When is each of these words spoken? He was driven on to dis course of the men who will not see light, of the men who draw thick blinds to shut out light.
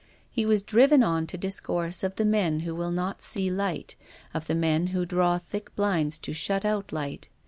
He 0.31 0.47
was 0.47 0.63
driven 0.63 1.03
on 1.03 1.27
to 1.27 1.37
dis 1.37 1.59
course 1.59 2.01
of 2.01 2.15
the 2.15 2.25
men 2.25 2.61
who 2.61 2.73
will 2.73 2.89
not 2.89 3.21
see 3.21 3.51
light, 3.51 3.95
of 4.33 4.47
the 4.47 4.55
men 4.55 4.87
who 4.87 5.05
draw 5.05 5.37
thick 5.37 5.75
blinds 5.75 6.17
to 6.17 6.33
shut 6.33 6.65
out 6.65 6.91
light. 6.91 7.29